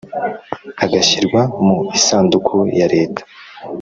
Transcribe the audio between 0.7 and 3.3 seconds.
agashyirwa mu isanduku ya Leta